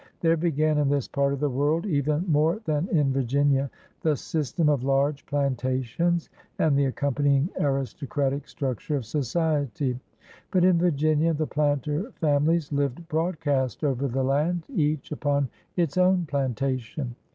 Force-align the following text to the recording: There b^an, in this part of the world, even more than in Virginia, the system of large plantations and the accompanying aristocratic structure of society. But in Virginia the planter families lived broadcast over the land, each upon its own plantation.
There 0.21 0.35
b^an, 0.35 0.81
in 0.81 0.89
this 0.89 1.07
part 1.07 1.31
of 1.31 1.39
the 1.39 1.47
world, 1.51 1.85
even 1.85 2.25
more 2.27 2.59
than 2.65 2.87
in 2.87 3.13
Virginia, 3.13 3.69
the 4.01 4.15
system 4.15 4.67
of 4.67 4.83
large 4.83 5.23
plantations 5.27 6.27
and 6.57 6.75
the 6.75 6.85
accompanying 6.85 7.49
aristocratic 7.59 8.47
structure 8.47 8.95
of 8.95 9.05
society. 9.05 9.99
But 10.49 10.65
in 10.65 10.79
Virginia 10.79 11.35
the 11.35 11.45
planter 11.45 12.09
families 12.13 12.71
lived 12.71 13.07
broadcast 13.09 13.83
over 13.83 14.07
the 14.07 14.23
land, 14.23 14.63
each 14.73 15.11
upon 15.11 15.49
its 15.77 15.99
own 15.99 16.25
plantation. 16.25 17.13